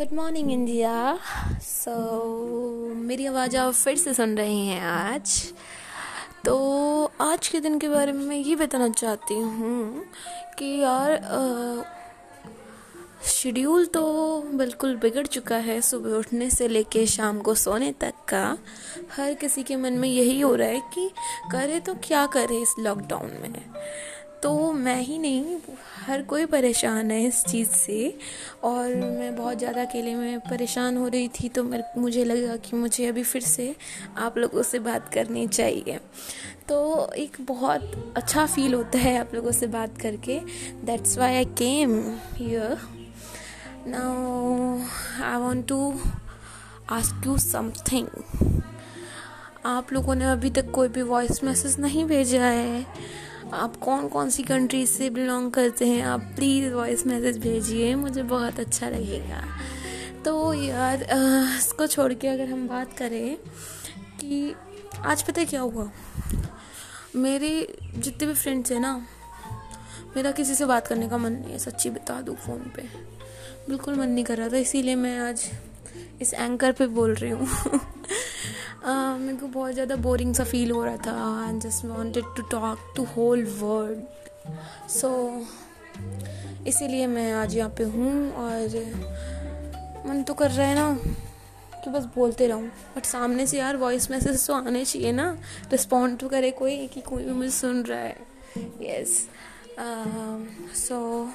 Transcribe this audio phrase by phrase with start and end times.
[0.00, 0.92] Good morning India
[1.62, 1.94] so
[2.96, 5.32] मेरी आवाज़ आप फिर से सुन रहे हैं आज।
[6.44, 6.54] तो
[7.20, 10.04] आज के दिन के बारे में मैं ये बताना चाहती हूँ
[10.58, 11.20] कि यार
[13.26, 14.02] शेड्यूल तो
[14.54, 18.46] बिल्कुल बिगड़ चुका है सुबह उठने से लेके शाम को सोने तक का।
[19.16, 21.08] हर किसी के मन में यही हो रहा है कि
[21.52, 23.64] करे तो क्या करे इस लॉकडाउन में।
[24.42, 25.56] तो मैं ही नहीं,
[26.06, 28.18] हर कोई परेशान है इस चीज़ से।
[28.64, 31.64] और मैं बहुत ज़्यादा अकेले में परेशान हो रही थी तो
[31.98, 33.74] मुझे लगा कि मुझे अभी फिर से
[34.18, 35.98] आप लोगों से बात करनी चाहिए।
[36.68, 40.38] तो एक बहुत अच्छा फील होता है आप लोगों से बात करके।
[40.84, 42.00] That's why I came
[42.34, 42.78] here
[43.88, 44.78] now
[45.24, 45.94] I want to
[46.90, 48.06] ask you something
[49.66, 52.86] आप लोगों ने अभी तक कोई भी वॉइस मैसेज नहीं भेजा है।
[53.52, 58.22] आप कौन कौन सी कंट्री से बिलोंग करते हैं, आप प्लीज़ वॉइस मैसेज भेजिए, मुझे
[58.22, 59.42] बहुत अच्छा लगेगा।
[60.24, 61.06] तो यार
[61.58, 63.36] इसको छोड़ के अगर हम बात करें
[64.20, 64.54] कि
[65.04, 65.90] आज पता क्या हुआ?
[67.16, 69.06] मेरे जितने भी फ्रेंड्स हैं ना,
[70.16, 72.82] मेरा किसी से बात करने का मन नहीं है, सच्ची बता दूँ फ़ोन पे।
[73.68, 75.50] बिल्कुल मन नहीं कर रहा था, इसीलिए मैं आज
[76.20, 77.48] इस एंकर पे बोल रही हूँ।
[78.84, 82.92] मेरे को बहुत ज़्यादा बोरिंग सा फील हो रहा था I just wanted to talk
[82.96, 85.10] to whole world so
[86.66, 88.76] इसीलिए मैं आज यहाँ पे हूँ और
[90.06, 90.92] मन तो कर रहा है ना
[91.84, 95.30] कि बस बोलते रहूँ। बट सामने से यार वॉइस मैसेज तो आने चाहिए ना।
[95.72, 98.16] रिस्पॉन्ड तो करे कोई कि कोई भी मुझे सुन रहा है।
[98.82, 99.28] यस
[100.78, 101.28] सो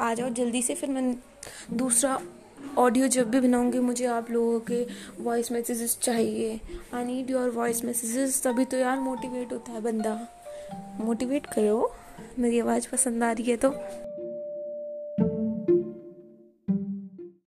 [0.00, 1.14] आ जाओ जल्दी से फिर मैं
[1.72, 2.18] दूसरा
[2.78, 4.86] ऑडियो जब भी बनाऊँगी, मुझे आप लोगों के
[5.20, 6.60] वॉइस मैसेजेस चाहिए।
[6.94, 10.28] I need your voice messages तभी तो यार मोटिवेट होता है बंदा।
[11.00, 11.94] मोटिवेट करो।
[12.38, 13.70] मेरी आवाज़ पसंद आ रही है तो।